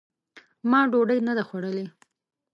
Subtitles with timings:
[0.69, 1.85] ما ډوډۍ نه ده خوړلې!